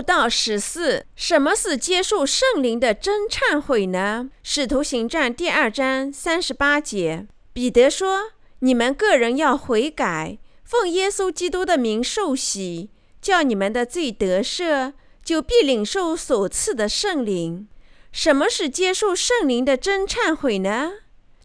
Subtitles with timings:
[0.00, 4.30] 布道十四，什么是接受圣灵的真忏悔呢？
[4.42, 12.88] 使徒行传第二章三十八节，彼得说：“你们个人要悔改，奉耶稣基督的名受洗，
[13.20, 17.68] 叫你们的罪得赦，就必领受所赐的圣灵。”
[18.10, 20.92] 什么是接受圣灵的真忏悔呢？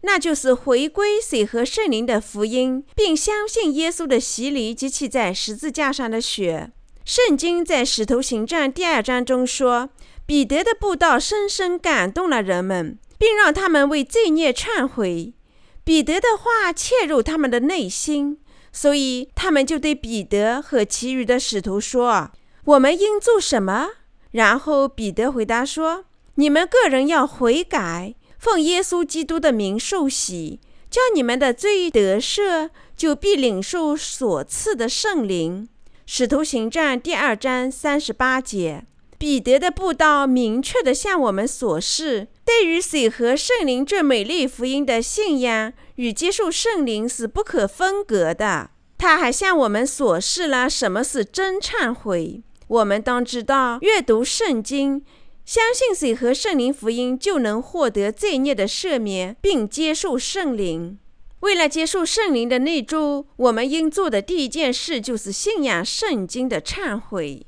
[0.04, 6.72] 那就是回归水和圣灵的福音，并相信耶稣的洗礼及其在十字架上的血。
[7.06, 9.90] 圣经在《使徒行传》第二章中说，
[10.26, 15.36] 彼得的布道深深感动了人们，并让他们为罪孽忏悔。
[15.84, 18.40] 彼得的话切入他们的内心，
[18.74, 22.32] 所以他们就对彼得和其余的使徒说
[22.66, 23.90] ：“我们应做什么？”
[24.34, 26.06] 然后彼得回答说。
[26.38, 35.70] 你们个人要悔改，奉耶稣基督的名受洗，叫你们的罪得赦，就必领受所赐的圣灵。
[36.08, 38.86] 使徒行传第二章三十八节，
[39.18, 48.70] 彼得的布道明确地向我们所示，对于水和圣灵这美丽福音的信仰与接受圣灵是不可分割的。
[49.00, 52.44] 他还向我们所示了什么是真忏悔。
[52.68, 55.04] 我们当知道，阅读圣经。
[55.44, 61.00] 相信水和圣灵福音，就能获得罪孽的赦免，并接受圣灵。
[61.42, 67.46] 为了接受圣灵的内住，我们应做的第一件事就是信仰圣经的忏悔。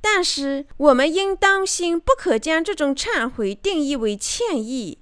[0.00, 4.98] 但是，我们应当心，不可将这种忏悔定义为歉意。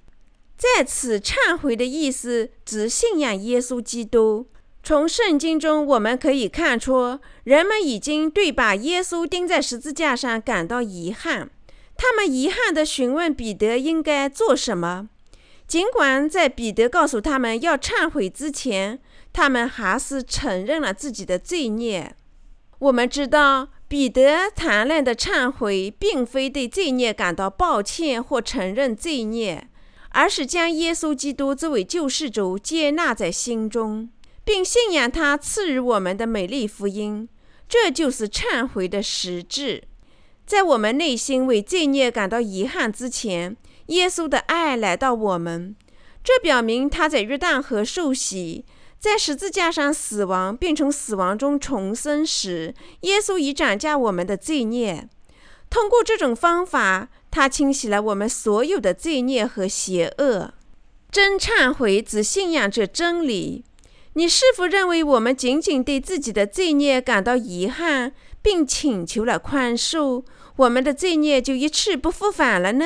[0.57, 4.47] 在此，忏悔的意思指信仰耶稣基督。
[4.81, 11.49] 从圣经中，我们可以看出，人们已经对把耶稣钉在十字架上感到遗憾。
[11.97, 15.09] 他们遗憾地询问彼得应该做什么，
[15.67, 18.99] 尽管在彼得告诉他们要忏悔之前，
[19.33, 22.15] 他们还是承认了自己的罪孽。
[22.79, 29.67] 我们知道，彼得谈论的忏悔，并非对罪孽感到抱歉或承认罪孽，
[30.09, 34.09] 而是将耶稣基督作为救世主接纳在心中，
[34.43, 37.27] 并信仰他赐予我们的美丽福音。
[37.67, 39.83] 这就是忏悔的实质。
[40.45, 43.57] 在我们内心为罪孽感到遗憾之前，
[43.87, 45.75] 耶稣的爱来到我们。
[46.23, 48.65] 这表明他在约旦河受洗，
[48.99, 55.07] 在十字架上死亡，并从死亡中重生时，耶稣已斩下我们的罪孽。
[55.69, 60.53] 通过这种方法，他清洗了我们所有的罪孽和邪恶。
[61.11, 63.63] 真忏悔只信仰这真理。
[64.13, 70.23] 你是否认为我们仅仅对自己的罪孽感到遗憾，并请求了宽恕？
[70.55, 72.85] 我们的罪孽就一去不复返了呢？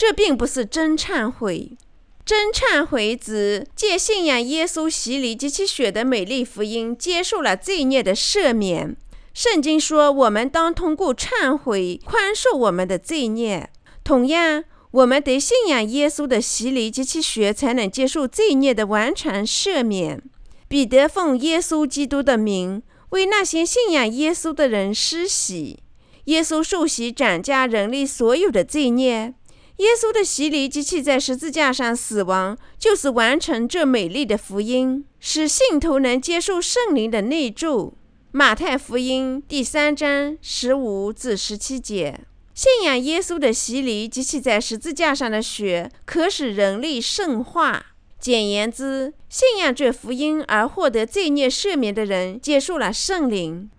[0.00, 1.76] 这并不是真忏悔。
[2.24, 8.96] 真忏悔指借信仰耶稣洗礼及其血的美丽福音，接受了罪孽的赦免。
[9.34, 13.68] 圣经说，我们当通过忏悔宽恕我们的罪孽。
[14.02, 20.22] 同样，我们得信仰耶稣的洗礼及其血，才能接受罪孽的完全赦免。
[20.66, 25.80] 彼得奉耶稣基督的名，为那些信仰耶稣的人施洗。
[26.24, 29.34] 耶稣受洗斩下人类所有的罪孽，
[29.80, 37.94] 耶稣的洗礼及其在十字架上死亡，就是完成这美丽的福音，使信徒能接受圣灵的内住。
[38.30, 42.20] 马太福音第三章十五至十七节，
[42.52, 47.86] 信仰耶稣的洗礼及其在十字架上的血，可使人类圣化。
[48.18, 53.70] 简言之，信仰这福音而获得罪孽赦免的人，接受了圣灵。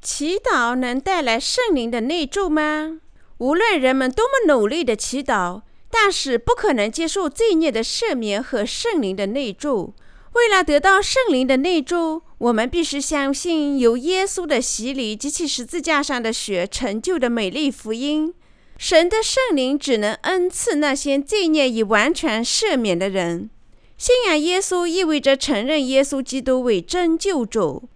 [0.00, 3.00] 祈祷能带来圣灵的内住吗？
[3.40, 9.94] 无论人们多么努力的祈祷，但是不可能接受罪孽的赦免和圣灵的内住。
[10.34, 18.34] 为了得到圣灵的内住，我们必须相信由耶稣的洗礼及其十字架上的血成就的美丽福音。
[18.76, 23.48] 神的圣灵只能恩赐那些罪孽已完全赦免的人。
[23.96, 27.88] 信仰耶稣意味着承认耶稣基督为真救主。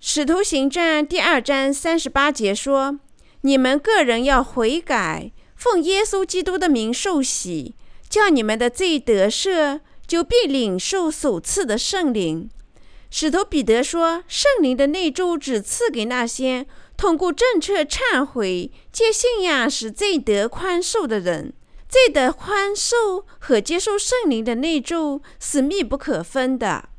[0.00, 3.00] 使徒行传第二章三十八节说
[3.48, 7.74] ：“你们个人要悔改，奉耶稣基督的名受洗，
[8.06, 12.50] 叫你们的罪得赦，就必领受所赐的圣灵。”
[13.10, 16.66] 使徒彼得说：“圣灵的内住只赐给那些
[16.98, 21.54] 通过正确忏悔、借信仰使罪得宽恕的人。
[21.88, 26.90] 罪得宽恕和接受圣灵的内住是密不可分的。”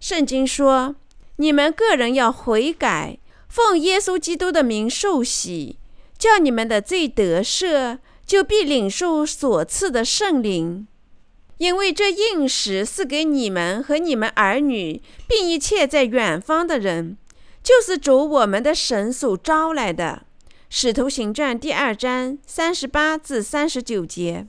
[0.00, 0.96] 圣经说。
[1.40, 5.77] 你们个人要悔改，奉耶稣基督的名受洗，
[6.18, 10.86] 叫你们的罪得赦，就必领受所赐的圣灵。
[11.58, 17.16] 因为这应许是给你们和你们儿女，并一切在远方的人，
[17.62, 20.22] 就是主我们的神所招来的。
[20.68, 24.46] 使徒行传》第二章三十八至三十九节。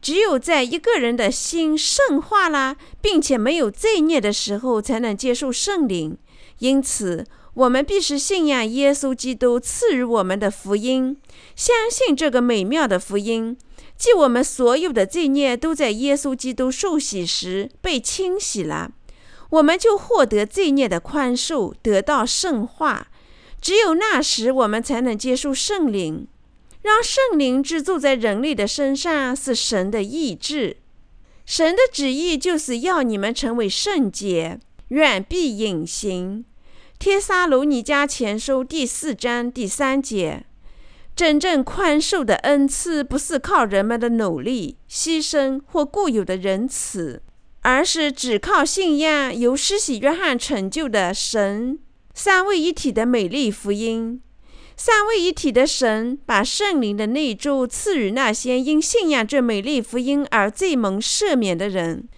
[0.00, 6.16] 只有在一个人的心圣化了，并且没有罪孽的时候，才能接受圣灵。
[6.60, 7.26] 因此，
[7.58, 11.16] 我们必须信仰耶稣基督赐予我们的福音，
[11.56, 13.56] 相信这个美妙的福音，
[13.96, 18.92] 即我们所有的罪孽都在耶稣基督受洗时被清洗了，
[19.50, 23.08] 我们就获得罪孽的宽恕，得到圣化。
[23.60, 26.28] 只有那时，我们才能接受圣灵。
[26.82, 30.76] 让圣灵居住在人类的身上是神的意志，
[31.44, 36.44] 神的旨意就是要你们成为圣洁，远避隐形。
[36.98, 40.44] 帖撒罗尼迦前书第四章第三节：
[41.14, 47.22] 真正宽恕的恩赐不是靠人们的努力、牺牲或固有的仁慈，
[47.60, 51.78] 而是只靠信仰由施洗约翰成就的神
[52.14, 54.20] 三位一体的美丽福音。
[54.76, 62.08] 三位一体的神把圣灵的内住赐予那些因信仰这美丽福音而罪蒙赦免的人。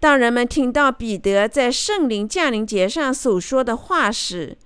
[0.00, 4.56] 当人们听到彼得在圣灵降临节上所说的话时，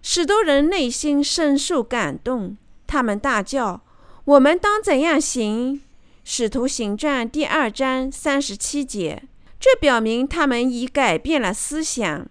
[0.00, 2.56] 许多人内心深受感动。
[2.86, 3.82] 他们大叫
[4.24, 5.82] ：“我们当怎样行？”
[6.24, 9.22] 使徒行传第二章三十七节。
[9.60, 12.26] 这表明他们已改变了思想，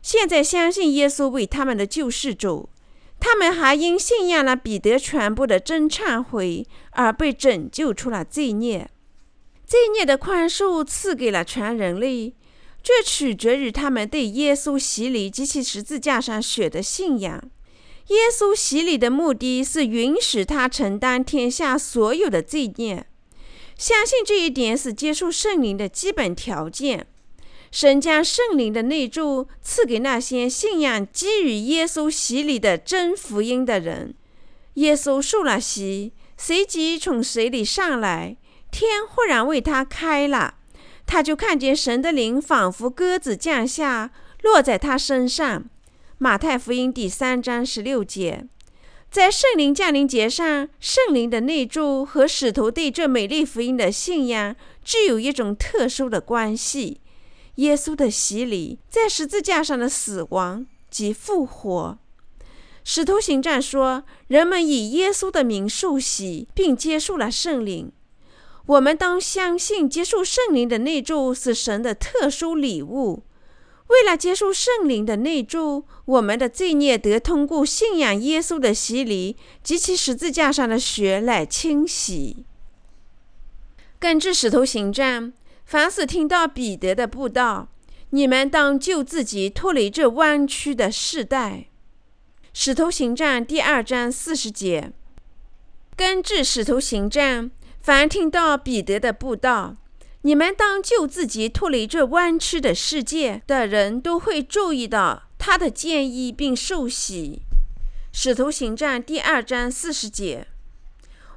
[0.00, 2.68] 现在相信耶稣为他们的救世主。
[3.20, 8.88] 他们还因信仰了彼得传播的真忏悔而被拯救出了罪孽，
[9.68, 12.32] 罪孽的宽恕赐给了全人类，
[12.82, 17.50] 这取决于他们对耶稣洗礼及其十字架上血的信仰。
[18.06, 23.06] 耶稣洗礼的目的是允许他承担天下所有的罪孽，
[23.76, 27.06] 相信这一点是接受圣灵的基本条件。
[27.70, 34.14] 神将圣灵的内住赐给那些信仰基于耶稣洗礼的真福音的人。
[34.74, 38.38] 耶稣受了洗，随即从水里上来，
[38.70, 40.54] 天忽然为他开了，
[41.06, 44.10] 他就看见神的灵仿佛鸽子降下，
[44.42, 45.64] 落在他身上。
[46.18, 48.46] 马太福音第三章十六节，
[49.10, 54.54] 在圣灵降临节上，圣灵的内住和使徒对这美丽福音的信仰
[54.84, 57.00] 具有一种特殊的关系。
[57.56, 61.98] 耶稣的洗礼，在十字架上的死亡及复活。
[62.84, 67.92] 使徒行传说，人们以耶稣的名受洗，并接受了圣灵。
[68.68, 73.24] 我们当相信，接受圣灵的内住是神的特殊礼物。
[73.88, 82.44] 为了接受圣灵的内住，我们的罪孽得通过信仰耶稣的洗礼及其十字架上的血来清洗。
[83.98, 85.32] 根据使徒行传。
[85.64, 87.68] 凡是听到彼得的布道，
[88.08, 91.66] 你们当救自己脱离这弯曲的世代。
[92.54, 94.92] 使徒行传第二章四十节。
[95.94, 99.76] 根据使徒行传，凡听到彼得的布道，
[100.22, 107.42] 你们当救自己脱离这弯曲的世界的人都会注意到他的建议并受洗。
[108.12, 110.46] 使徒行传第二章四十节。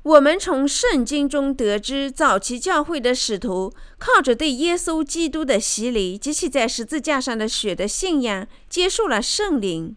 [0.04, 9.96] 我们从圣经中得知，早期教会的使徒靠着对耶稣基督的洗礼及其在十字架上的血的信仰，接受了圣灵。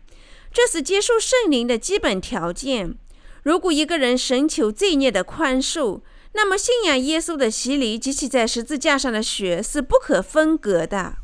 [0.53, 2.95] 这是接受圣灵的基本条件。
[3.45, 6.03] 如果一个人寻求罪孽的宽恕，
[6.35, 11.15] 那么信仰耶稣的洗礼及其在十字架上的血是不可分割的。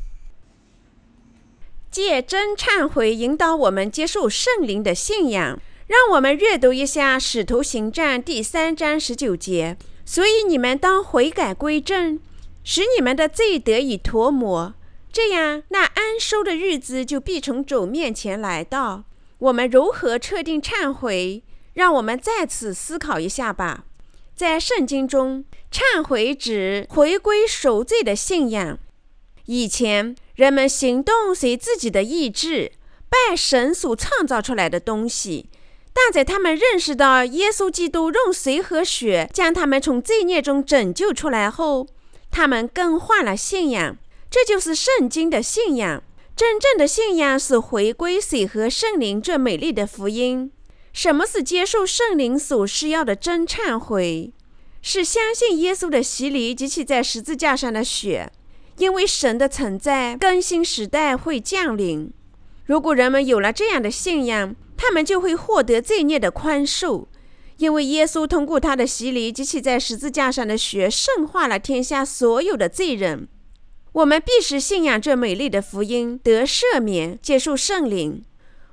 [1.91, 5.59] 借真忏悔引导我们接受圣灵的信仰。
[5.87, 9.75] 让我们阅读一下《使徒行传》第三章十九节。
[10.05, 12.17] 所以你们当悔改归正，
[12.63, 14.73] 使你们的罪得以脱抹，
[15.11, 19.03] 这样那安收的日子就必从主面前来到。
[19.39, 21.43] 我们如何确定忏悔？
[21.73, 23.83] 让我们再次思考一下吧。
[24.41, 28.79] 在圣经中，忏悔指回归赎罪的信仰。
[29.45, 32.71] 以前人们行动随自己的意志，
[33.07, 35.51] 拜神所创造出来的东西。
[35.93, 41.85] 但在他们认识到耶稣基督用水和血将他们从罪孽中拯救出来后，
[42.31, 43.95] 他们更换了信仰。
[44.31, 46.01] 这就是圣经的信仰。
[46.35, 50.51] 真正的信仰是回归水和圣灵这美丽的福音。
[50.93, 54.33] 什么是接受圣灵所需要的真忏悔？
[54.81, 58.31] 是相信耶稣的洗礼及其在十字架上的血。
[58.77, 62.11] 因为神的存在，更新时代会降临。
[62.65, 67.05] 如果人们有了这样的信仰，他们就会获得罪孽的宽恕，
[67.57, 73.27] 因为耶稣通过他的洗礼及其在十字架上的血，圣化了天下所有的罪人。
[73.91, 78.23] 我们必须信仰这美丽的福音，得赦免，接受圣灵。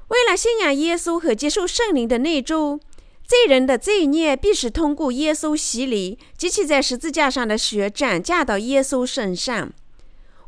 [0.09, 2.81] 为了信仰耶稣和接受圣灵的内住，
[3.25, 9.71] 罪人的罪孽必须通过耶稣洗礼及其在十字架上的血转嫁到耶稣身上。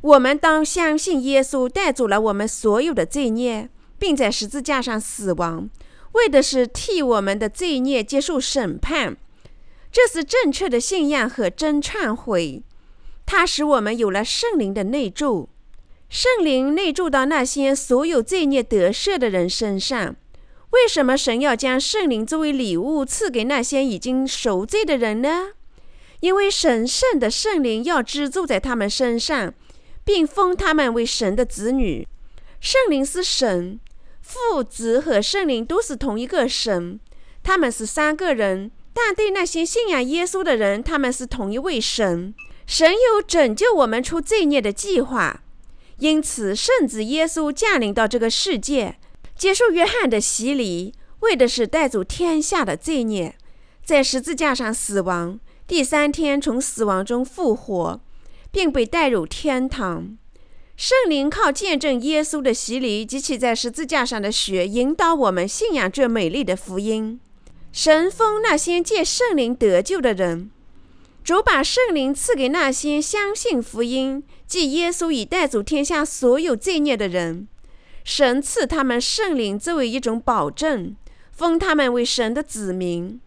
[0.00, 5.69] 我们当相信耶稣带走了我们所有的罪孽，并在十字架上死亡，
[6.12, 9.19] 为的是替我们的罪孽接受审判。
[9.93, 12.62] 这是正确的信仰和真忏悔，
[13.26, 15.50] 它使我们有了圣灵的内住。
[16.11, 20.17] 圣灵内住到那些所有罪孽得赦的人身上。
[20.71, 25.52] 为什么神要将圣灵作为礼物赐给那些已经赎罪的人呢？
[26.19, 29.55] 因为神圣的圣灵要居住在他们身上，
[30.05, 32.07] 并封他们为神的子女。
[32.61, 33.79] 圣灵是神，
[34.21, 36.99] 父子和圣灵都是同一个神，
[37.45, 42.35] 他们是三个人，但对那些信仰耶稣的人，他们是同一位神。
[42.67, 45.43] 神有拯救我们出罪孽的计划，
[46.00, 48.97] 因此圣子耶稣降临到这个世界。
[49.37, 53.37] 接受约翰的洗礼，为的是带走天下的罪孽，
[53.83, 58.00] 在十字架上死亡，第三天从死亡中复活，
[58.50, 60.19] 并被带入天堂。
[60.76, 67.21] 圣灵靠见证耶稣的洗礼及其在十字架上的血，引导我们信仰这美丽的福音。
[67.73, 70.50] 神封那些借圣灵得救的人，
[71.23, 77.47] 主把圣灵赐给那些相信福音，即耶稣已带走天下所有罪孽的人。
[78.03, 80.97] 神赐他们圣灵作为一种保证，
[81.31, 83.21] 封他们为神的子民。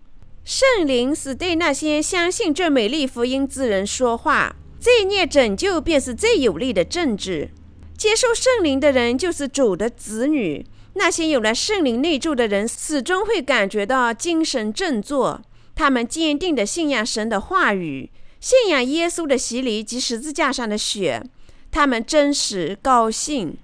[0.44, 4.56] 圣灵是对那些相信这美丽福音之人说话。
[4.80, 7.52] 罪孽拯救便是最有力的政治。
[7.98, 10.66] 接受圣灵的人就是主的子女。
[10.96, 15.42] 那些有了圣灵内住的人，始终会感觉到精神振作。
[15.76, 21.24] 他们坚定地信仰神的话语，信仰耶稣的洗礼及十字架上的血。
[21.72, 23.58] 他们真实高兴。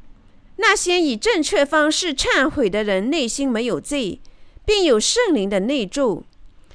[0.58, 4.20] 那些以正确方式忏悔的人，内心没有罪，
[4.66, 6.24] 并有圣灵的内住。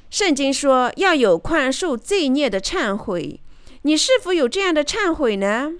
[0.09, 3.41] 圣经说要有宽恕罪孽的忏悔。
[3.83, 5.73] 你是否有这样的忏悔呢？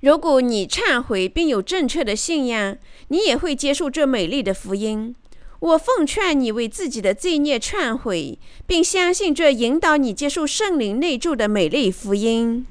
[0.00, 2.78] 如果你忏悔并有正确的信仰，
[3.08, 5.14] 你也会接受这美丽的福音。
[5.60, 12.64] 我奉劝你为自己的罪孽忏悔，并相信这引导你接受圣灵内住的美丽福音。